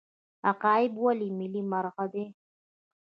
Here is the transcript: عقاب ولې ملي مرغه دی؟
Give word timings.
عقاب 0.51 0.91
ولې 1.03 1.27
ملي 1.39 1.61
مرغه 1.71 2.05
دی؟ 2.13 2.25